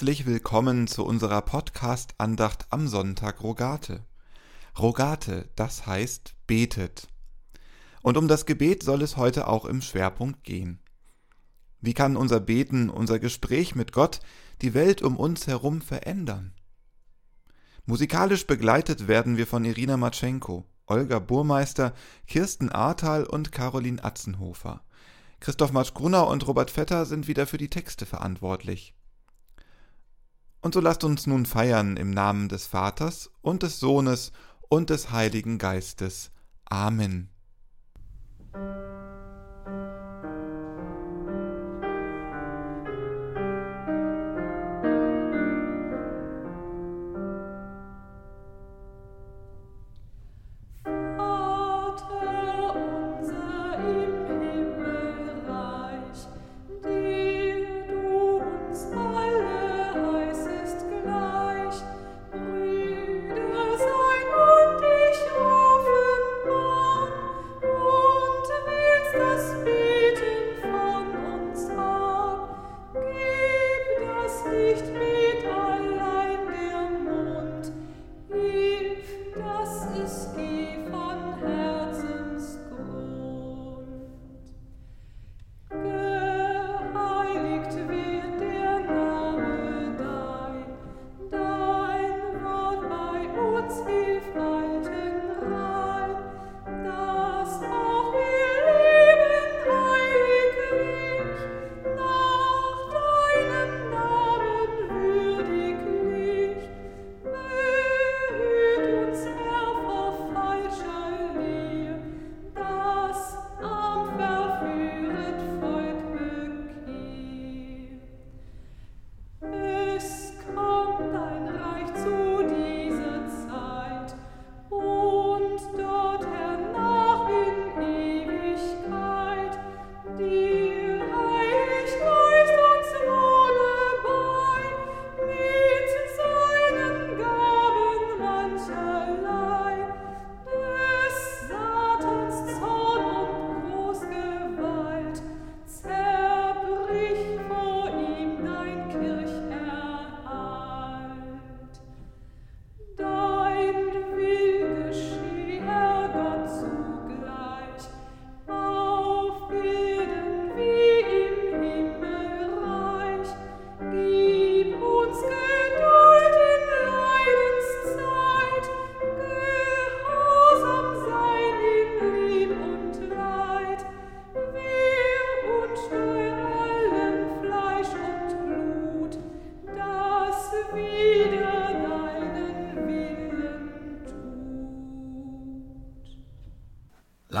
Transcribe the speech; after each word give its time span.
Herzlich 0.00 0.24
willkommen 0.24 0.86
zu 0.86 1.04
unserer 1.04 1.42
Podcast-Andacht 1.42 2.64
am 2.70 2.88
Sonntag 2.88 3.42
Rogate. 3.42 4.02
Rogate, 4.78 5.50
das 5.56 5.86
heißt 5.86 6.36
betet. 6.46 7.06
Und 8.00 8.16
um 8.16 8.26
das 8.26 8.46
Gebet 8.46 8.82
soll 8.82 9.02
es 9.02 9.18
heute 9.18 9.46
auch 9.46 9.66
im 9.66 9.82
Schwerpunkt 9.82 10.42
gehen. 10.42 10.80
Wie 11.82 11.92
kann 11.92 12.16
unser 12.16 12.40
Beten, 12.40 12.88
unser 12.88 13.18
Gespräch 13.18 13.74
mit 13.74 13.92
Gott 13.92 14.20
die 14.62 14.72
Welt 14.72 15.02
um 15.02 15.18
uns 15.18 15.46
herum 15.46 15.82
verändern? 15.82 16.54
Musikalisch 17.84 18.46
begleitet 18.46 19.06
werden 19.06 19.36
wir 19.36 19.46
von 19.46 19.66
Irina 19.66 19.98
Matschenko, 19.98 20.64
Olga 20.86 21.18
Burmeister, 21.18 21.92
Kirsten 22.26 22.70
Ahrtal 22.70 23.24
und 23.24 23.52
Caroline 23.52 24.02
Atzenhofer. 24.02 24.82
Christoph 25.40 25.72
Matschgrunner 25.72 26.26
und 26.26 26.46
Robert 26.46 26.70
Vetter 26.70 27.04
sind 27.04 27.28
wieder 27.28 27.46
für 27.46 27.58
die 27.58 27.68
Texte 27.68 28.06
verantwortlich. 28.06 28.94
Und 30.60 30.74
so 30.74 30.80
lasst 30.80 31.04
uns 31.04 31.26
nun 31.26 31.46
feiern 31.46 31.96
im 31.96 32.10
Namen 32.10 32.48
des 32.48 32.66
Vaters 32.66 33.30
und 33.40 33.62
des 33.62 33.80
Sohnes 33.80 34.32
und 34.68 34.90
des 34.90 35.10
Heiligen 35.10 35.58
Geistes. 35.58 36.30
Amen. 36.66 37.30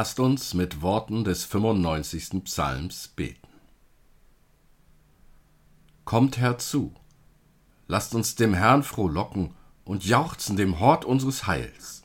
Lasst 0.00 0.18
uns 0.18 0.54
mit 0.54 0.80
Worten 0.80 1.24
des 1.24 1.44
95. 1.44 2.42
Psalms 2.44 3.08
beten. 3.08 3.46
Kommt 6.06 6.38
herzu, 6.38 6.94
lasst 7.86 8.14
uns 8.14 8.34
dem 8.34 8.54
Herrn 8.54 8.82
frohlocken 8.82 9.54
und 9.84 10.06
jauchzen 10.06 10.56
dem 10.56 10.80
Hort 10.80 11.04
unseres 11.04 11.46
Heils. 11.46 12.02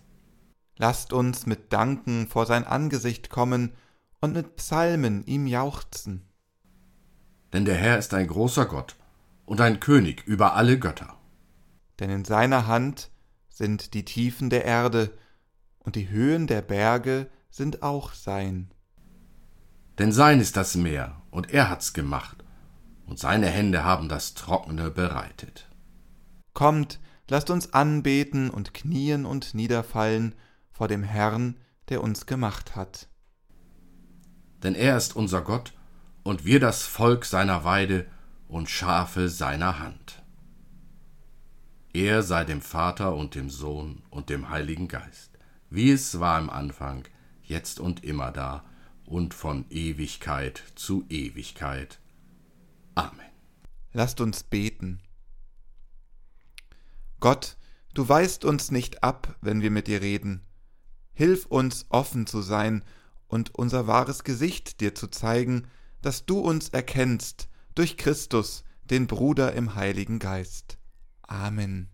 Lasst 0.75 1.13
uns 1.13 1.45
mit 1.45 1.71
Danken 1.71 2.27
vor 2.27 2.45
sein 2.45 2.65
Angesicht 2.65 3.29
kommen 3.29 3.71
und 4.19 4.33
mit 4.33 4.57
Psalmen 4.57 5.25
ihm 5.25 5.47
jauchzen. 5.47 6.27
Denn 7.53 7.63
der 7.63 7.75
Herr 7.75 7.97
ist 7.97 8.13
ein 8.13 8.27
großer 8.27 8.65
Gott 8.65 8.97
und 9.45 9.61
ein 9.61 9.79
König 9.79 10.27
über 10.27 10.55
alle 10.55 10.77
Götter. 10.79 11.15
Denn 12.01 12.09
in 12.09 12.25
seiner 12.25 12.67
Hand 12.67 13.09
sind 13.47 13.93
die 13.93 14.03
Tiefen 14.03 14.49
der 14.49 14.65
Erde 14.65 15.17
und 15.79 15.95
die 15.95 16.09
Höhen 16.09 16.45
der 16.47 16.61
Berge 16.61 17.29
sind 17.55 17.83
auch 17.83 18.13
sein. 18.13 18.69
Denn 19.97 20.11
sein 20.11 20.41
ist 20.41 20.57
das 20.57 20.75
Meer, 20.75 21.21
und 21.31 21.51
er 21.51 21.69
hat's 21.69 21.93
gemacht, 21.93 22.43
und 23.05 23.17
seine 23.17 23.47
Hände 23.47 23.85
haben 23.85 24.09
das 24.09 24.33
Trockene 24.33 24.91
bereitet. 24.91 25.69
Kommt, 26.53 26.99
lasst 27.29 27.49
uns 27.49 27.73
anbeten 27.73 28.49
und 28.49 28.73
knien 28.73 29.25
und 29.25 29.53
niederfallen 29.53 30.35
vor 30.69 30.89
dem 30.89 31.03
Herrn, 31.03 31.57
der 31.87 32.03
uns 32.03 32.25
gemacht 32.25 32.75
hat. 32.75 33.07
Denn 34.61 34.75
er 34.75 34.97
ist 34.97 35.15
unser 35.15 35.41
Gott, 35.41 35.73
und 36.23 36.43
wir 36.43 36.59
das 36.59 36.83
Volk 36.83 37.23
seiner 37.23 37.63
Weide 37.63 38.05
und 38.49 38.69
Schafe 38.69 39.29
seiner 39.29 39.79
Hand. 39.79 40.23
Er 41.93 42.21
sei 42.21 42.43
dem 42.43 42.61
Vater 42.61 43.15
und 43.15 43.33
dem 43.33 43.49
Sohn 43.49 44.03
und 44.09 44.29
dem 44.29 44.49
Heiligen 44.49 44.89
Geist, 44.89 45.31
wie 45.69 45.91
es 45.91 46.19
war 46.19 46.37
im 46.37 46.49
Anfang, 46.49 47.07
jetzt 47.47 47.79
und 47.79 48.03
immer 48.03 48.31
da 48.31 48.63
und 49.05 49.33
von 49.33 49.65
Ewigkeit 49.69 50.63
zu 50.75 51.05
Ewigkeit. 51.09 51.99
Amen. 52.95 53.19
Lasst 53.93 54.19
uns 54.19 54.43
beten. 54.43 54.99
Gott, 57.19 57.57
du 57.93 58.07
weist 58.09 58.45
uns 58.45 58.71
nicht 58.71 59.03
ab, 59.03 59.35
wenn 59.41 59.61
wir 59.61 59.71
mit 59.71 59.87
dir 59.87 60.01
reden. 60.01 60.41
Hilf 61.13 61.45
uns 61.45 61.85
offen 61.89 62.27
zu 62.27 62.41
sein 62.41 62.83
und 63.27 63.55
unser 63.55 63.87
wahres 63.87 64.23
Gesicht 64.23 64.81
dir 64.81 64.95
zu 64.95 65.07
zeigen, 65.07 65.67
dass 66.01 66.25
du 66.25 66.39
uns 66.39 66.69
erkennst 66.69 67.49
durch 67.73 67.97
Christus, 67.97 68.63
den 68.83 69.07
Bruder 69.07 69.53
im 69.53 69.75
Heiligen 69.75 70.19
Geist. 70.19 70.77
Amen. 71.23 71.89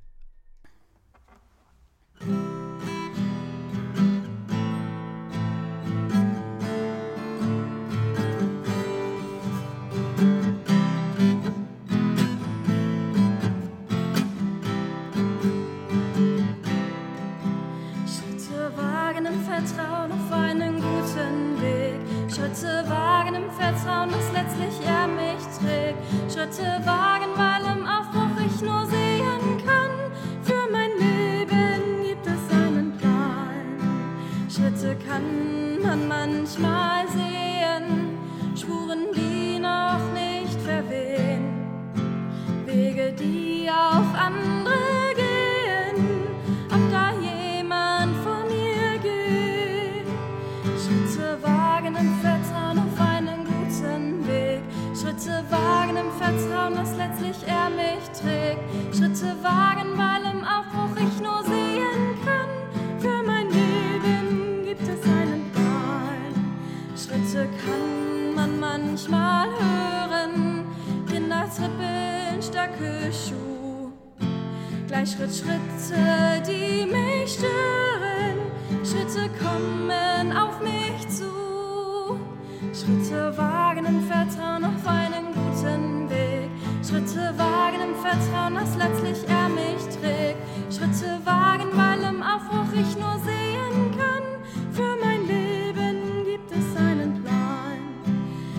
Schritte 26.42 26.64
wagen, 26.86 27.32
weil 27.36 27.78
im 27.78 27.86
Aufbruch 27.86 28.36
ich 28.46 28.62
nur 28.62 28.86
sehen 28.88 29.58
kann. 29.66 30.12
Für 30.42 30.72
mein 30.72 30.92
Leben 30.98 32.04
gibt 32.04 32.26
es 32.26 32.56
einen 32.56 32.98
Plan. 32.98 34.50
Schritte 34.50 34.98
kann 35.06 35.82
man 35.82 36.08
manchmal 36.08 36.81
Schritt, 75.22 75.36
Schritte, 75.36 76.42
die 76.48 76.84
mich 76.88 77.34
stören. 77.34 78.40
Schritte 78.84 79.30
kommen 79.38 80.36
auf 80.36 80.60
mich 80.62 81.08
zu. 81.10 82.18
Schritte 82.74 83.38
wagen 83.38 83.86
im 83.86 84.02
Vertrauen 84.02 84.66
auf 84.66 84.88
einen 84.88 85.28
guten 85.28 86.10
Weg. 86.10 86.50
Schritte 86.84 87.36
wagen 87.38 87.82
im 87.84 87.96
Vertrauen, 88.02 88.56
dass 88.56 88.76
letztlich 88.76 89.30
er 89.30 89.50
mich 89.50 89.84
trägt. 89.96 90.40
Schritte 90.74 91.20
wagen, 91.24 91.70
weil 91.74 92.02
im 92.02 92.24
Aufbruch 92.24 92.74
ich 92.74 92.98
nur 92.98 93.20
sehen 93.20 93.96
kann. 93.96 94.24
Für 94.72 94.96
mein 95.06 95.28
Leben 95.28 96.26
gibt 96.26 96.52
es 96.52 96.76
einen 96.76 97.24
Plan. 97.24 97.78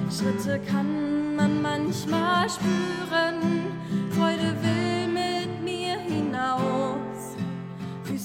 Schritte 0.08 0.60
kann 0.70 1.34
man 1.34 1.60
manchmal 1.60 2.48
spüren. 2.48 3.62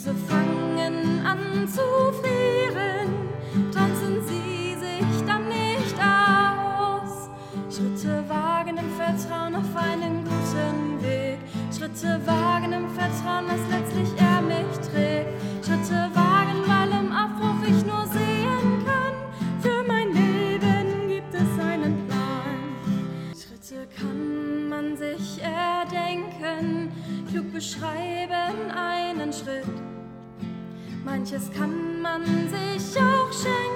Füße 0.08 0.16
fangen 0.30 1.26
an 1.26 1.68
zu 1.68 1.82
frieren, 2.22 3.10
tanzen 3.74 4.26
sie 4.26 4.76
sich 4.80 5.26
dann 5.26 5.48
nicht 5.50 5.96
aus. 6.00 7.30
Schritte 7.70 8.24
wagen 8.30 8.78
im 8.78 8.90
Vertrauen 8.96 9.56
auf 9.56 9.76
einen 9.76 10.24
guten 10.24 11.02
Weg. 11.02 11.40
Schritte 11.76 12.22
wagen 12.26 12.72
im 12.72 12.90
Vertrauen, 12.90 13.48
dass 13.48 13.60
letztlich 13.70 14.10
er 14.18 14.42
mich 14.42 14.78
trägt. 14.90 15.30
Schritte 15.66 16.07
Manches 31.08 31.50
kann 31.58 32.02
man 32.02 32.22
sich 32.50 33.02
auch 33.02 33.32
schenken, 33.32 33.67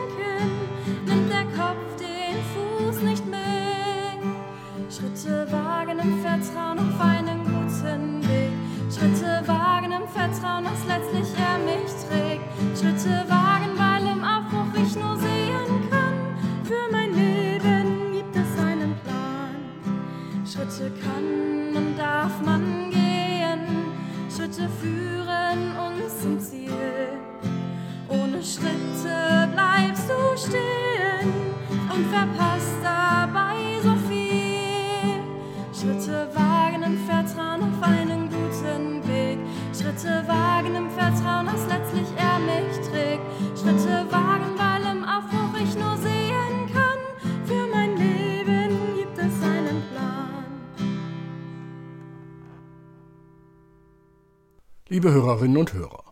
Liebe 54.94 55.14
Hörerinnen 55.14 55.56
und 55.56 55.72
Hörer, 55.72 56.04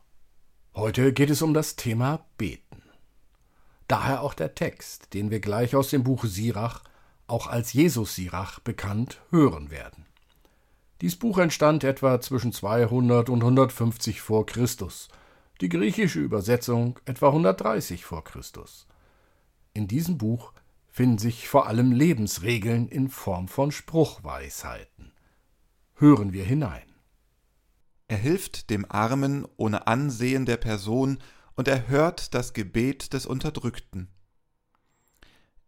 heute 0.74 1.12
geht 1.12 1.30
es 1.30 1.42
um 1.42 1.54
das 1.54 1.76
Thema 1.76 2.26
Beten. 2.38 2.82
Daher 3.90 4.22
auch 4.22 4.34
der 4.34 4.56
Text, 4.56 5.14
den 5.14 5.32
wir 5.32 5.42
gleich 5.42 5.76
aus 5.76 5.90
dem 5.90 6.06
Buch 6.06 6.24
Sirach, 6.24 6.86
auch 7.28 7.48
als 7.48 7.74
Jesus-Sirach 7.74 8.60
bekannt, 8.60 9.20
hören 9.32 9.70
werden. 9.70 10.06
Dies 11.02 11.18
Buch 11.18 11.40
entstand 11.40 11.84
etwa 11.84 12.22
zwischen 12.22 12.54
200 12.54 13.28
und 13.30 13.42
150 13.42 14.22
vor 14.22 14.46
Christus, 14.46 15.10
die 15.60 15.68
griechische 15.68 16.22
Übersetzung 16.22 17.00
etwa 17.04 17.28
130 17.28 18.06
vor 18.06 18.24
Christus. 18.24 18.88
In 19.74 19.90
diesem 19.90 20.18
Buch 20.18 20.54
finden 20.88 21.18
sich 21.18 21.50
vor 21.50 21.68
allem 21.68 21.92
Lebensregeln 21.92 22.88
in 22.88 23.10
Form 23.10 23.50
von 23.50 23.74
Spruchweisheiten. 23.74 25.12
Hören 25.96 26.32
wir 26.32 26.46
hinein. 26.46 26.89
Er 28.10 28.18
hilft 28.18 28.72
dem 28.72 28.90
Armen 28.90 29.48
ohne 29.56 29.86
Ansehen 29.86 30.48
der 30.48 30.58
Person 30.58 31.20
und 31.56 31.68
erhört 31.68 32.34
das 32.34 32.54
Gebet 32.54 33.14
des 33.14 33.28
Unterdrückten. 33.28 34.10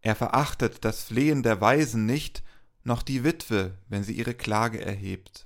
Er 0.01 0.15
verachtet 0.15 0.83
das 0.83 1.03
Flehen 1.03 1.43
der 1.43 1.61
Weisen 1.61 2.07
nicht, 2.07 2.43
noch 2.83 3.03
die 3.03 3.23
Witwe, 3.23 3.77
wenn 3.89 4.03
sie 4.03 4.13
ihre 4.13 4.33
Klage 4.33 4.83
erhebt. 4.83 5.45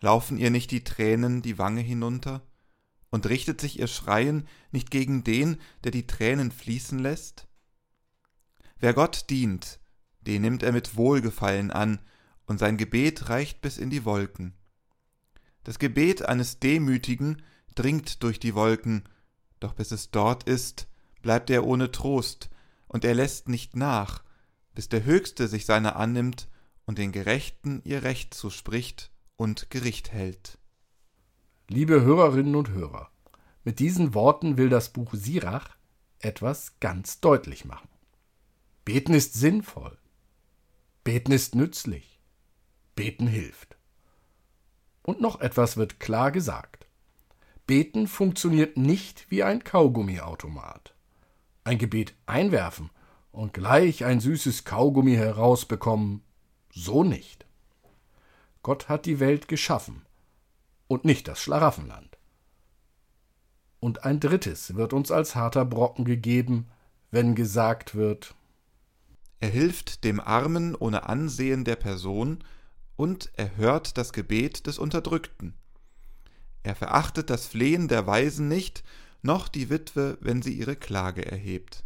Laufen 0.00 0.38
ihr 0.38 0.50
nicht 0.50 0.70
die 0.70 0.84
Tränen 0.84 1.42
die 1.42 1.58
Wange 1.58 1.80
hinunter? 1.80 2.46
Und 3.10 3.26
richtet 3.26 3.60
sich 3.60 3.80
ihr 3.80 3.88
Schreien 3.88 4.46
nicht 4.70 4.92
gegen 4.92 5.24
den, 5.24 5.56
der 5.82 5.90
die 5.90 6.06
Tränen 6.06 6.52
fließen 6.52 7.00
lässt? 7.00 7.48
Wer 8.78 8.94
Gott 8.94 9.30
dient, 9.30 9.80
den 10.20 10.42
nimmt 10.42 10.62
er 10.62 10.70
mit 10.70 10.94
Wohlgefallen 10.94 11.72
an, 11.72 11.98
und 12.46 12.58
sein 12.58 12.76
Gebet 12.76 13.30
reicht 13.30 13.60
bis 13.62 13.78
in 13.78 13.90
die 13.90 14.04
Wolken. 14.04 14.57
Das 15.68 15.78
Gebet 15.78 16.22
eines 16.22 16.60
Demütigen 16.60 17.42
dringt 17.74 18.22
durch 18.22 18.40
die 18.40 18.54
Wolken, 18.54 19.06
doch 19.60 19.74
bis 19.74 19.90
es 19.90 20.10
dort 20.10 20.44
ist, 20.44 20.88
bleibt 21.20 21.50
er 21.50 21.66
ohne 21.66 21.92
Trost, 21.92 22.48
und 22.86 23.04
er 23.04 23.14
lässt 23.14 23.50
nicht 23.50 23.76
nach, 23.76 24.22
bis 24.74 24.88
der 24.88 25.04
Höchste 25.04 25.46
sich 25.46 25.66
seiner 25.66 25.96
annimmt 25.96 26.48
und 26.86 26.96
den 26.96 27.12
Gerechten 27.12 27.82
ihr 27.84 28.02
Recht 28.02 28.32
zuspricht 28.32 29.10
und 29.36 29.68
Gericht 29.68 30.10
hält. 30.10 30.56
Liebe 31.68 32.00
Hörerinnen 32.00 32.56
und 32.56 32.70
Hörer, 32.70 33.10
mit 33.62 33.78
diesen 33.78 34.14
Worten 34.14 34.56
will 34.56 34.70
das 34.70 34.88
Buch 34.88 35.12
Sirach 35.12 35.76
etwas 36.18 36.80
ganz 36.80 37.20
deutlich 37.20 37.66
machen. 37.66 37.90
Beten 38.86 39.12
ist 39.12 39.34
sinnvoll. 39.34 39.98
Beten 41.04 41.32
ist 41.32 41.54
nützlich. 41.54 42.22
Beten 42.94 43.26
hilft. 43.26 43.77
Und 45.08 45.22
noch 45.22 45.40
etwas 45.40 45.78
wird 45.78 46.00
klar 46.00 46.30
gesagt. 46.30 46.86
Beten 47.66 48.08
funktioniert 48.08 48.76
nicht 48.76 49.24
wie 49.30 49.42
ein 49.42 49.64
Kaugummiautomat. 49.64 50.92
Ein 51.64 51.78
Gebet 51.78 52.12
einwerfen 52.26 52.90
und 53.32 53.54
gleich 53.54 54.04
ein 54.04 54.20
süßes 54.20 54.66
Kaugummi 54.66 55.14
herausbekommen, 55.14 56.20
so 56.70 57.04
nicht. 57.04 57.46
Gott 58.62 58.90
hat 58.90 59.06
die 59.06 59.18
Welt 59.18 59.48
geschaffen 59.48 60.04
und 60.88 61.06
nicht 61.06 61.26
das 61.26 61.40
Schlaraffenland. 61.40 62.18
Und 63.80 64.04
ein 64.04 64.20
drittes 64.20 64.74
wird 64.74 64.92
uns 64.92 65.10
als 65.10 65.34
harter 65.34 65.64
Brocken 65.64 66.04
gegeben, 66.04 66.68
wenn 67.10 67.34
gesagt 67.34 67.94
wird, 67.94 68.34
Er 69.40 69.48
hilft 69.48 70.04
dem 70.04 70.20
Armen 70.20 70.74
ohne 70.74 71.08
Ansehen 71.08 71.64
der 71.64 71.76
Person 71.76 72.44
und 72.98 73.30
erhört 73.34 73.96
das 73.96 74.12
Gebet 74.12 74.66
des 74.66 74.78
Unterdrückten. 74.78 75.54
Er 76.64 76.74
verachtet 76.74 77.30
das 77.30 77.46
Flehen 77.46 77.86
der 77.86 78.08
Weisen 78.08 78.48
nicht, 78.48 78.82
noch 79.22 79.46
die 79.46 79.70
Witwe, 79.70 80.18
wenn 80.20 80.42
sie 80.42 80.52
ihre 80.52 80.74
Klage 80.74 81.24
erhebt. 81.24 81.84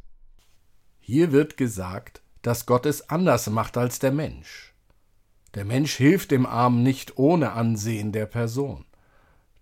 Hier 1.00 1.30
wird 1.30 1.58
gesagt, 1.58 2.22
dass 2.40 2.64
Gott 2.64 2.86
es 2.86 3.10
anders 3.10 3.50
macht 3.50 3.76
als 3.76 3.98
der 3.98 4.10
Mensch. 4.10 4.72
Der 5.54 5.66
Mensch 5.66 5.94
hilft 5.96 6.30
dem 6.30 6.46
Armen 6.46 6.82
nicht 6.82 7.18
ohne 7.18 7.52
Ansehen 7.52 8.12
der 8.12 8.26
Person. 8.26 8.86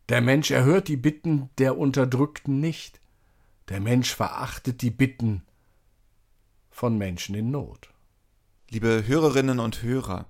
Der 0.09 0.21
Mensch 0.21 0.53
erhört 0.53 0.87
die 0.87 0.97
Bitten 0.97 1.51
der 1.59 1.77
Unterdrückten 1.77 2.61
nicht. 2.61 3.01
Der 3.69 3.81
Mensch 3.81 4.15
verachtet 4.15 4.83
die 4.83 4.91
Bitten 4.91 5.43
von 6.71 6.97
Menschen 6.97 7.35
in 7.35 7.51
Not. 7.51 7.91
Liebe 8.71 9.05
Hörerinnen 9.05 9.59
und 9.59 9.83
Hörer, 9.83 10.27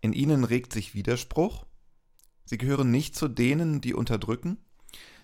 in 0.00 0.12
Ihnen 0.12 0.44
regt 0.44 0.72
sich 0.72 0.94
Widerspruch? 0.94 1.66
Sie 2.44 2.58
gehören 2.58 2.90
nicht 2.90 3.16
zu 3.16 3.28
denen, 3.28 3.80
die 3.80 3.94
unterdrücken? 3.94 4.58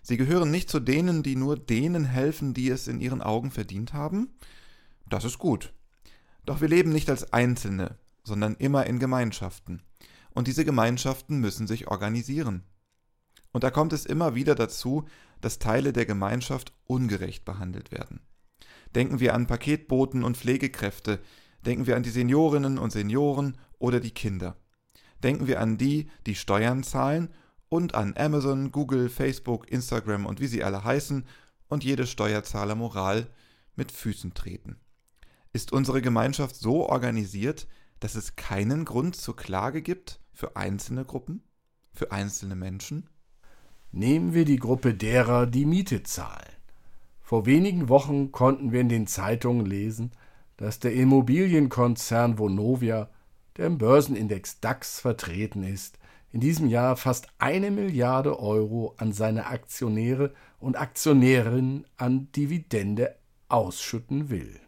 Sie 0.02 0.16
gehören 0.16 0.50
nicht 0.50 0.68
zu 0.68 0.80
denen, 0.80 1.22
die 1.22 1.36
nur 1.36 1.56
denen 1.56 2.04
helfen, 2.04 2.54
die 2.54 2.68
es 2.68 2.88
in 2.88 3.00
ihren 3.00 3.22
Augen 3.22 3.52
verdient 3.52 3.92
haben? 3.92 4.34
Das 5.08 5.24
ist 5.24 5.38
gut. 5.38 5.72
Doch 6.44 6.60
wir 6.60 6.68
leben 6.68 6.90
nicht 6.90 7.08
als 7.08 7.32
Einzelne, 7.32 7.98
sondern 8.24 8.56
immer 8.56 8.86
in 8.86 8.98
Gemeinschaften. 8.98 9.82
Und 10.34 10.48
diese 10.48 10.64
Gemeinschaften 10.64 11.38
müssen 11.38 11.68
sich 11.68 11.88
organisieren. 11.88 12.64
Und 13.52 13.62
da 13.62 13.70
kommt 13.70 13.92
es 13.92 14.06
immer 14.06 14.34
wieder 14.34 14.54
dazu, 14.54 15.04
dass 15.40 15.60
Teile 15.60 15.92
der 15.92 16.06
Gemeinschaft 16.06 16.72
ungerecht 16.84 17.44
behandelt 17.44 17.92
werden. 17.92 18.20
Denken 18.94 19.20
wir 19.20 19.34
an 19.34 19.46
Paketboten 19.46 20.24
und 20.24 20.36
Pflegekräfte, 20.36 21.20
denken 21.64 21.86
wir 21.86 21.96
an 21.96 22.02
die 22.02 22.10
Seniorinnen 22.10 22.78
und 22.78 22.90
Senioren 22.90 23.56
oder 23.78 24.00
die 24.00 24.10
Kinder. 24.10 24.56
Denken 25.22 25.46
wir 25.46 25.60
an 25.60 25.78
die, 25.78 26.08
die 26.26 26.34
Steuern 26.34 26.82
zahlen 26.82 27.30
und 27.68 27.94
an 27.94 28.14
Amazon, 28.16 28.72
Google, 28.72 29.08
Facebook, 29.08 29.70
Instagram 29.70 30.26
und 30.26 30.40
wie 30.40 30.46
sie 30.46 30.64
alle 30.64 30.84
heißen 30.84 31.24
und 31.68 31.84
jede 31.84 32.06
Steuerzahlermoral 32.06 33.26
mit 33.76 33.92
Füßen 33.92 34.34
treten. 34.34 34.76
Ist 35.52 35.72
unsere 35.72 36.02
Gemeinschaft 36.02 36.56
so 36.56 36.88
organisiert, 36.88 37.66
dass 38.00 38.14
es 38.14 38.36
keinen 38.36 38.84
Grund 38.84 39.16
zur 39.16 39.36
Klage 39.36 39.80
gibt 39.80 40.20
für 40.32 40.56
einzelne 40.56 41.04
Gruppen, 41.04 41.42
für 41.92 42.10
einzelne 42.10 42.56
Menschen? 42.56 43.08
Nehmen 43.90 44.34
wir 44.34 44.44
die 44.44 44.56
Gruppe 44.56 44.94
derer, 44.94 45.46
die 45.46 45.66
Miete 45.66 46.02
zahlen. 46.02 46.52
Vor 47.20 47.46
wenigen 47.46 47.88
Wochen 47.88 48.32
konnten 48.32 48.72
wir 48.72 48.80
in 48.80 48.88
den 48.88 49.06
Zeitungen 49.06 49.64
lesen, 49.64 50.10
dass 50.56 50.78
der 50.78 50.92
Immobilienkonzern 50.94 52.38
Vonovia, 52.38 53.08
der 53.56 53.66
im 53.66 53.78
Börsenindex 53.78 54.60
DAX 54.60 55.00
vertreten 55.00 55.62
ist, 55.62 55.98
in 56.30 56.40
diesem 56.40 56.66
Jahr 56.66 56.96
fast 56.96 57.26
eine 57.38 57.70
Milliarde 57.70 58.38
Euro 58.38 58.94
an 58.96 59.12
seine 59.12 59.46
Aktionäre 59.46 60.32
und 60.58 60.76
Aktionärinnen 60.76 61.86
an 61.96 62.32
Dividende 62.32 63.16
ausschütten 63.48 64.30
will. 64.30 64.58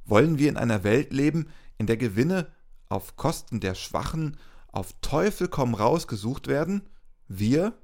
Wollen 0.04 0.38
wir 0.38 0.50
in 0.50 0.58
einer 0.58 0.84
Welt 0.84 1.14
leben, 1.14 1.48
in 1.78 1.88
der 1.88 1.96
Gewinne 1.96 2.52
auf 2.90 3.16
Kosten 3.16 3.62
der 3.62 3.76
Schwachen 3.76 4.36
auf 4.74 4.92
Teufel 5.00 5.48
komm 5.48 5.74
raus 5.74 6.10
gesucht 6.10 6.48
werden? 6.48 6.82
Wir, 7.30 7.78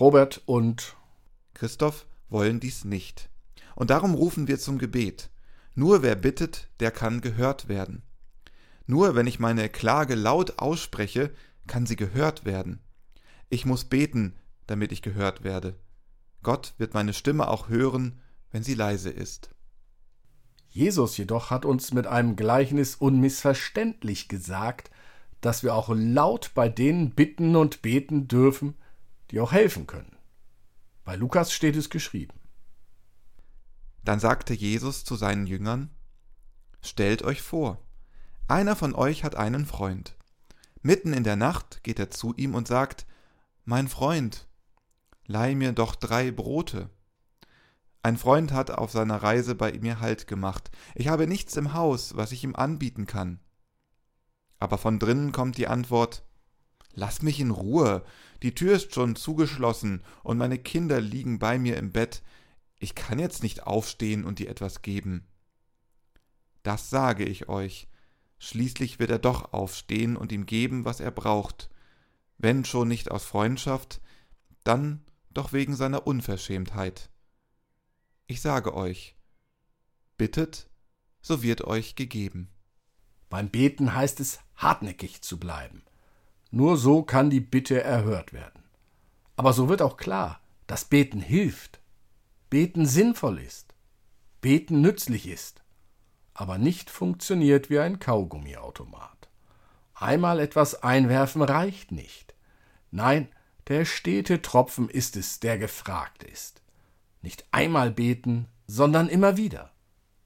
Robert 0.00 0.42
und 0.46 0.96
Christoph, 1.54 2.08
wollen 2.28 2.58
dies 2.58 2.84
nicht. 2.84 3.30
Und 3.76 3.90
darum 3.90 4.14
rufen 4.14 4.48
wir 4.48 4.58
zum 4.58 4.78
Gebet. 4.78 5.30
Nur 5.74 6.02
wer 6.02 6.16
bittet, 6.16 6.70
der 6.80 6.90
kann 6.90 7.20
gehört 7.20 7.68
werden. 7.68 8.02
Nur 8.86 9.14
wenn 9.14 9.26
ich 9.26 9.38
meine 9.38 9.68
Klage 9.68 10.14
laut 10.14 10.58
ausspreche, 10.58 11.32
kann 11.66 11.86
sie 11.86 11.96
gehört 11.96 12.44
werden. 12.44 12.80
Ich 13.50 13.66
muss 13.66 13.84
beten, 13.84 14.34
damit 14.66 14.92
ich 14.92 15.02
gehört 15.02 15.44
werde. 15.44 15.76
Gott 16.42 16.74
wird 16.78 16.94
meine 16.94 17.12
Stimme 17.12 17.48
auch 17.48 17.68
hören, 17.68 18.20
wenn 18.50 18.62
sie 18.62 18.74
leise 18.74 19.10
ist. 19.10 19.50
Jesus 20.68 21.16
jedoch 21.16 21.50
hat 21.50 21.64
uns 21.64 21.92
mit 21.92 22.06
einem 22.06 22.34
Gleichnis 22.34 22.94
unmissverständlich 22.94 24.28
gesagt, 24.28 24.90
dass 25.42 25.62
wir 25.62 25.74
auch 25.74 25.90
laut 25.94 26.52
bei 26.54 26.68
denen 26.68 27.10
bitten 27.10 27.56
und 27.56 27.82
beten 27.82 28.26
dürfen, 28.26 28.74
die 29.30 29.40
auch 29.40 29.52
helfen 29.52 29.86
können. 29.86 30.16
Bei 31.04 31.14
Lukas 31.14 31.52
steht 31.52 31.76
es 31.76 31.90
geschrieben. 31.90 32.34
Dann 34.06 34.18
sagte 34.18 34.54
Jesus 34.54 35.04
zu 35.04 35.16
seinen 35.16 35.46
Jüngern, 35.46 35.90
Stellt 36.80 37.22
euch 37.22 37.42
vor, 37.42 37.82
einer 38.48 38.76
von 38.76 38.94
euch 38.94 39.24
hat 39.24 39.34
einen 39.34 39.66
Freund. 39.66 40.16
Mitten 40.80 41.12
in 41.12 41.24
der 41.24 41.36
Nacht 41.36 41.82
geht 41.82 41.98
er 41.98 42.10
zu 42.10 42.32
ihm 42.34 42.54
und 42.54 42.66
sagt, 42.66 43.06
Mein 43.66 43.88
Freund, 43.88 44.46
leih 45.26 45.54
mir 45.54 45.72
doch 45.72 45.94
drei 45.94 46.30
Brote. 46.30 46.88
Ein 48.02 48.16
Freund 48.16 48.52
hat 48.52 48.70
auf 48.70 48.90
seiner 48.90 49.22
Reise 49.22 49.54
bei 49.54 49.72
mir 49.72 50.00
Halt 50.00 50.26
gemacht. 50.26 50.70
Ich 50.94 51.08
habe 51.08 51.26
nichts 51.26 51.56
im 51.56 51.74
Haus, 51.74 52.16
was 52.16 52.32
ich 52.32 52.42
ihm 52.44 52.56
anbieten 52.56 53.06
kann 53.06 53.40
aber 54.58 54.78
von 54.78 54.98
drinnen 54.98 55.32
kommt 55.32 55.58
die 55.58 55.68
Antwort 55.68 56.22
Lass 56.98 57.20
mich 57.20 57.40
in 57.40 57.50
Ruhe, 57.50 58.06
die 58.42 58.54
Tür 58.54 58.76
ist 58.76 58.94
schon 58.94 59.16
zugeschlossen 59.16 60.02
und 60.22 60.38
meine 60.38 60.56
Kinder 60.56 60.98
liegen 60.98 61.38
bei 61.38 61.58
mir 61.58 61.76
im 61.76 61.92
Bett, 61.92 62.22
ich 62.78 62.94
kann 62.94 63.18
jetzt 63.18 63.42
nicht 63.42 63.66
aufstehen 63.66 64.24
und 64.24 64.38
dir 64.38 64.48
etwas 64.48 64.82
geben. 64.82 65.26
Das 66.62 66.90
sage 66.90 67.24
ich 67.24 67.48
euch, 67.48 67.88
schließlich 68.38 68.98
wird 68.98 69.10
er 69.10 69.18
doch 69.18 69.52
aufstehen 69.52 70.16
und 70.16 70.32
ihm 70.32 70.46
geben, 70.46 70.84
was 70.84 71.00
er 71.00 71.10
braucht, 71.10 71.70
wenn 72.38 72.64
schon 72.64 72.88
nicht 72.88 73.10
aus 73.10 73.24
Freundschaft, 73.24 74.00
dann 74.64 75.04
doch 75.30 75.52
wegen 75.52 75.74
seiner 75.74 76.06
Unverschämtheit. 76.06 77.08
Ich 78.26 78.40
sage 78.40 78.74
euch, 78.74 79.16
bittet, 80.18 80.68
so 81.20 81.42
wird 81.42 81.64
euch 81.64 81.94
gegeben. 81.94 82.50
Beim 83.28 83.48
Beten 83.48 83.94
heißt 83.94 84.20
es 84.20 84.40
hartnäckig 84.56 85.22
zu 85.22 85.38
bleiben. 85.38 85.82
Nur 86.50 86.76
so 86.76 87.02
kann 87.02 87.30
die 87.30 87.40
Bitte 87.40 87.82
erhört 87.82 88.32
werden. 88.32 88.62
Aber 89.36 89.52
so 89.52 89.68
wird 89.68 89.82
auch 89.82 89.96
klar, 89.96 90.40
dass 90.66 90.84
Beten 90.84 91.20
hilft, 91.20 91.80
Beten 92.48 92.86
sinnvoll 92.86 93.38
ist, 93.38 93.74
Beten 94.40 94.80
nützlich 94.80 95.26
ist, 95.26 95.62
aber 96.34 96.58
nicht 96.58 96.90
funktioniert 96.90 97.70
wie 97.70 97.80
ein 97.80 97.98
Kaugummiautomat. 97.98 99.28
Einmal 99.94 100.38
etwas 100.38 100.82
einwerfen 100.82 101.42
reicht 101.42 101.90
nicht. 101.90 102.34
Nein, 102.90 103.28
der 103.68 103.84
stete 103.84 104.42
Tropfen 104.42 104.88
ist 104.88 105.16
es, 105.16 105.40
der 105.40 105.58
gefragt 105.58 106.22
ist. 106.22 106.62
Nicht 107.22 107.46
einmal 107.50 107.90
beten, 107.90 108.46
sondern 108.68 109.08
immer 109.08 109.36
wieder. 109.36 109.72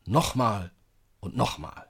Nochmal 0.04 0.72
und 1.20 1.36
nochmal. 1.36 1.86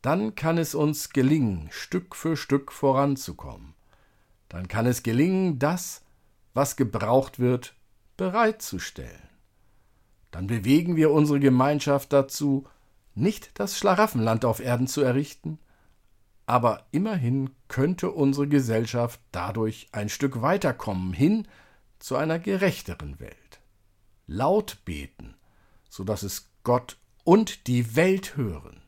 dann 0.00 0.36
kann 0.36 0.56
es 0.56 0.76
uns 0.76 1.10
gelingen, 1.10 1.68
Stück 1.72 2.14
für 2.14 2.36
Stück 2.36 2.70
voranzukommen. 2.70 3.74
Dann 4.48 4.68
kann 4.68 4.86
es 4.86 5.02
gelingen, 5.02 5.58
das, 5.58 6.02
was 6.54 6.76
gebraucht 6.76 7.40
wird, 7.40 7.74
bereitzustellen. 8.16 9.25
Dann 10.36 10.48
bewegen 10.48 10.96
wir 10.96 11.12
unsere 11.12 11.40
Gemeinschaft 11.40 12.12
dazu, 12.12 12.68
nicht 13.14 13.58
das 13.58 13.78
Schlaraffenland 13.78 14.44
auf 14.44 14.60
Erden 14.60 14.86
zu 14.86 15.00
errichten, 15.00 15.58
aber 16.44 16.84
immerhin 16.92 17.48
könnte 17.68 18.10
unsere 18.10 18.46
Gesellschaft 18.46 19.18
dadurch 19.32 19.88
ein 19.92 20.10
Stück 20.10 20.42
weiterkommen 20.42 21.14
hin 21.14 21.48
zu 21.98 22.16
einer 22.16 22.38
gerechteren 22.38 23.18
Welt. 23.18 23.62
Laut 24.26 24.84
beten, 24.84 25.36
so 25.88 26.04
dass 26.04 26.22
es 26.22 26.50
Gott 26.64 26.98
und 27.24 27.66
die 27.66 27.96
Welt 27.96 28.36
hören. 28.36 28.82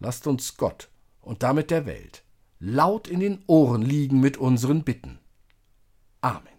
Lasst 0.00 0.26
uns 0.26 0.58
Gott 0.58 0.90
und 1.22 1.42
damit 1.42 1.70
der 1.70 1.86
Welt 1.86 2.24
laut 2.58 3.08
in 3.08 3.20
den 3.20 3.42
Ohren 3.46 3.80
liegen 3.80 4.20
mit 4.20 4.36
unseren 4.36 4.84
Bitten. 4.84 5.18
Amen. 6.20 6.51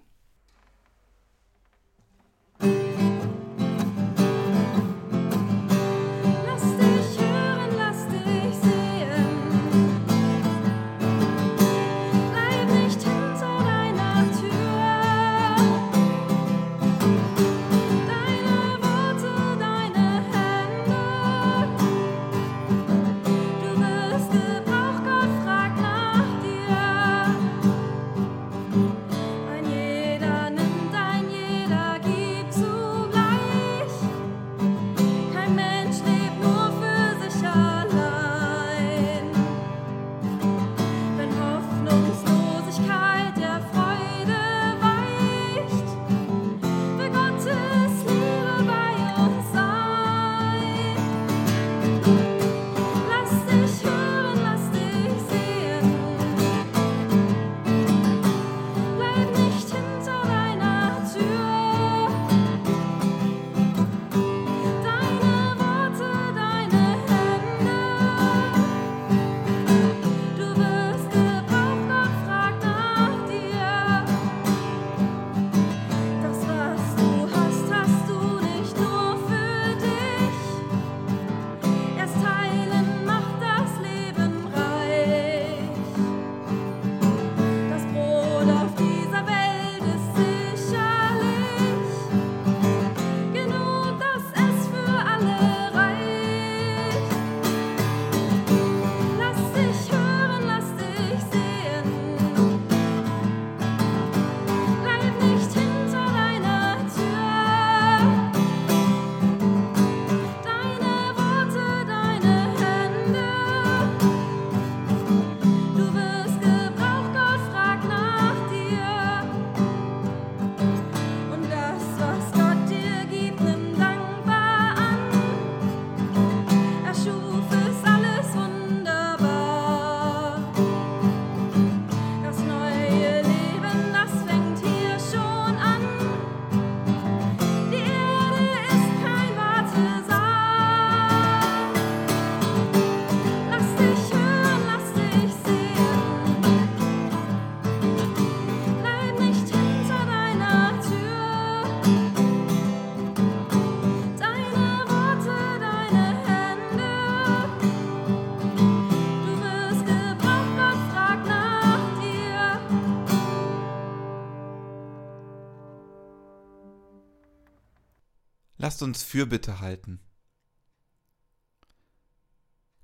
Uns 168.83 169.03
Fürbitte 169.03 169.59
halten. 169.59 169.99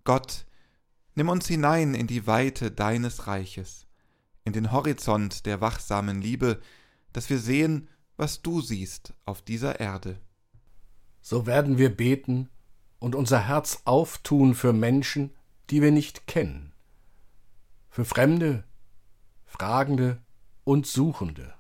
Gott, 0.04 0.46
nimm 1.14 1.30
uns 1.30 1.48
hinein 1.48 1.94
in 1.94 2.08
die 2.08 2.26
Weite 2.26 2.72
deines 2.72 3.28
Reiches, 3.28 3.86
in 4.44 4.54
den 4.54 4.72
Horizont 4.72 5.46
der 5.46 5.62
wachsamen 5.62 6.22
Liebe, 6.22 6.60
dass 7.14 7.30
wir 7.30 7.38
sehen, 7.40 7.88
was 8.18 8.42
du 8.42 8.62
siehst 8.62 9.14
auf 9.26 9.42
dieser 9.42 9.80
Erde. 9.80 10.20
So 11.22 11.46
werden 11.46 11.78
wir 11.78 11.96
beten 11.96 12.50
und 13.00 13.16
unser 13.16 13.48
Herz 13.48 13.82
auftun 13.86 14.56
für 14.56 14.74
Menschen, 14.74 15.36
die 15.70 15.82
wir 15.82 15.92
nicht 15.92 16.28
kennen, 16.28 16.74
für 17.90 18.06
Fremde, 18.06 18.64
Fragende 19.46 20.22
und 20.64 20.88
Suchende, 20.88 21.54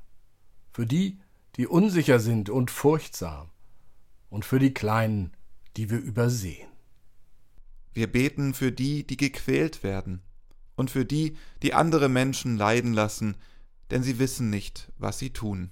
für 0.71 0.85
die, 0.85 1.19
die 1.55 1.67
unsicher 1.67 2.19
sind 2.19 2.49
und 2.49 2.71
furchtsam, 2.71 3.51
und 4.29 4.45
für 4.45 4.59
die 4.59 4.73
Kleinen, 4.73 5.31
die 5.77 5.89
wir 5.89 5.99
übersehen. 5.99 6.67
Wir 7.93 8.07
beten 8.11 8.53
für 8.53 8.71
die, 8.71 9.05
die 9.05 9.17
gequält 9.17 9.83
werden 9.83 10.21
und 10.75 10.91
für 10.91 11.05
die, 11.05 11.35
die 11.61 11.73
andere 11.73 12.07
Menschen 12.07 12.57
leiden 12.57 12.93
lassen, 12.93 13.35
denn 13.91 14.03
sie 14.03 14.19
wissen 14.19 14.49
nicht, 14.49 14.91
was 14.97 15.19
sie 15.19 15.31
tun. 15.31 15.71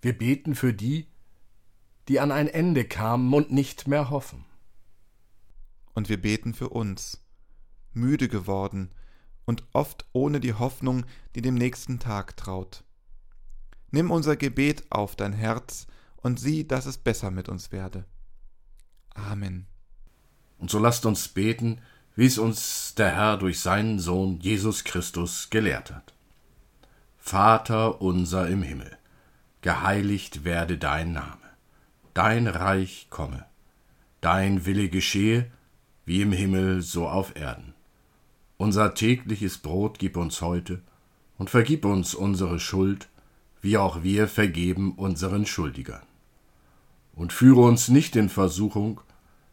Wir 0.00 0.16
beten 0.16 0.54
für 0.54 0.72
die, 0.72 1.08
die 2.08 2.20
an 2.20 2.32
ein 2.32 2.48
Ende 2.48 2.84
kamen 2.84 3.32
und 3.34 3.52
nicht 3.52 3.86
mehr 3.86 4.10
hoffen. 4.10 4.44
Und 5.94 6.08
wir 6.08 6.20
beten 6.20 6.54
für 6.54 6.70
uns, 6.70 7.22
müde 7.92 8.28
geworden 8.28 8.90
und 9.44 9.64
oft 9.72 10.06
ohne 10.12 10.40
die 10.40 10.54
Hoffnung, 10.54 11.04
die 11.34 11.42
dem 11.42 11.54
nächsten 11.54 11.98
Tag 11.98 12.36
traut. 12.36 12.84
Nimm 13.90 14.10
unser 14.10 14.36
Gebet 14.36 14.84
auf 14.90 15.16
dein 15.16 15.32
Herz 15.32 15.86
und 16.22 16.40
sieh, 16.40 16.66
dass 16.66 16.86
es 16.86 16.98
besser 16.98 17.30
mit 17.30 17.48
uns 17.48 17.72
werde. 17.72 18.04
Amen. 19.14 19.66
Und 20.58 20.70
so 20.70 20.78
lasst 20.78 21.06
uns 21.06 21.28
beten, 21.28 21.80
wie 22.16 22.26
es 22.26 22.38
uns 22.38 22.94
der 22.96 23.14
Herr 23.14 23.36
durch 23.36 23.60
seinen 23.60 23.98
Sohn 23.98 24.40
Jesus 24.40 24.84
Christus 24.84 25.50
gelehrt 25.50 25.92
hat. 25.92 26.14
Vater 27.16 28.00
unser 28.00 28.48
im 28.48 28.62
Himmel, 28.62 28.96
geheiligt 29.60 30.44
werde 30.44 30.78
dein 30.78 31.12
Name, 31.12 31.36
dein 32.14 32.46
Reich 32.46 33.06
komme, 33.10 33.46
dein 34.20 34.66
Wille 34.66 34.88
geschehe, 34.88 35.50
wie 36.06 36.22
im 36.22 36.32
Himmel 36.32 36.82
so 36.82 37.08
auf 37.08 37.36
Erden. 37.36 37.74
Unser 38.56 38.94
tägliches 38.94 39.58
Brot 39.58 39.98
gib 39.98 40.16
uns 40.16 40.40
heute 40.40 40.82
und 41.36 41.50
vergib 41.50 41.84
uns 41.84 42.14
unsere 42.14 42.58
Schuld, 42.58 43.08
wie 43.60 43.76
auch 43.76 44.02
wir 44.02 44.26
vergeben 44.26 44.94
unseren 44.94 45.46
Schuldigern 45.46 46.07
und 47.18 47.32
führe 47.32 47.62
uns 47.62 47.88
nicht 47.88 48.14
in 48.14 48.28
Versuchung, 48.28 49.00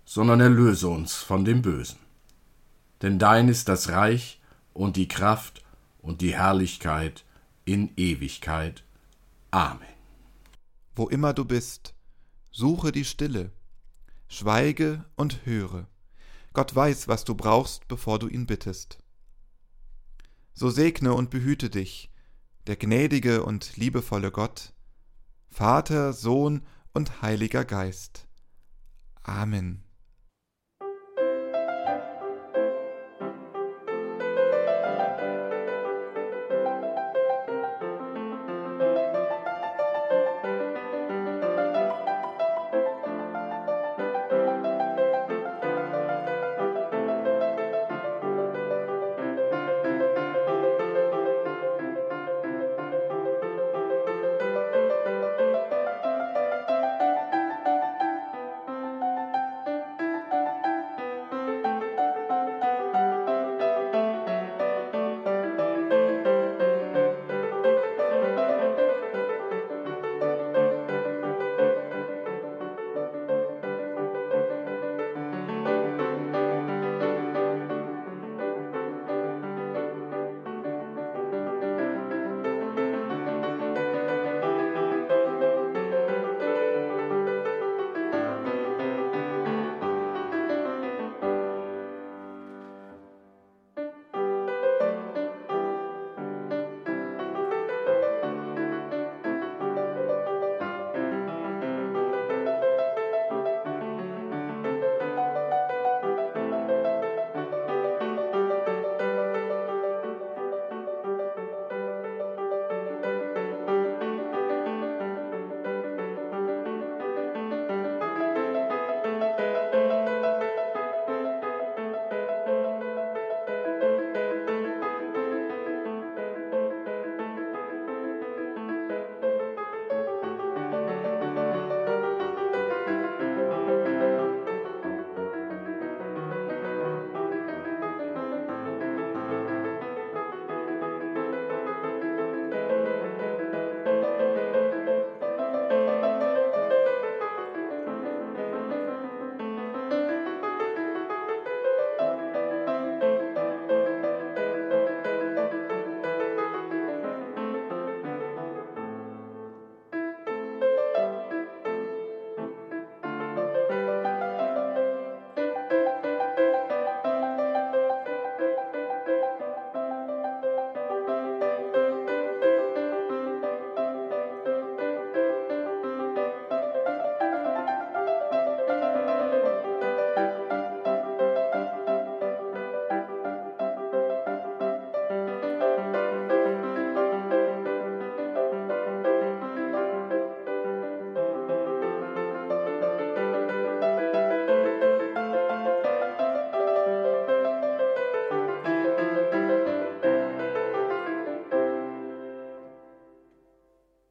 sondern 0.06 0.39
erlöse 0.39 0.88
uns 0.88 1.15
von 1.15 1.43
dem 1.45 1.62
Bösen. 1.63 1.97
denn 3.01 3.19
dein 3.19 3.49
ist 3.49 3.67
das 3.67 3.89
Reich 3.89 4.39
und 4.73 4.95
die 4.95 5.08
Kraft 5.08 5.63
und 5.99 6.21
die 6.21 6.36
Herrlichkeit 6.36 7.25
in 7.65 7.91
Ewigkeit. 7.97 8.84
Amen. 9.51 9.88
Wo 10.95 11.10
immer 11.10 11.34
du 11.34 11.43
bist, 11.43 11.93
suche 12.51 12.91
die 12.91 13.04
Stille, 13.04 13.51
schweige 14.28 15.04
und 15.15 15.45
höre. 15.45 15.88
Gott 16.54 16.73
weiß, 16.73 17.08
was 17.08 17.25
du 17.25 17.36
brauchst, 17.36 17.88
bevor 17.88 18.17
du 18.19 18.28
ihn 18.28 18.45
bittest. 18.45 18.99
So 20.54 20.69
segne 20.69 21.13
und 21.13 21.32
behüte 21.32 21.69
dich, 21.69 22.12
der 22.67 22.78
gnädige 22.78 23.43
und 23.43 23.75
liebevolle 23.75 24.32
Gott, 24.32 24.73
Vater, 25.49 26.13
Sohn 26.13 26.62
und 26.95 27.21
Heiliger 27.21 27.65
Geist. 27.65 28.27
Amen. 29.21 29.84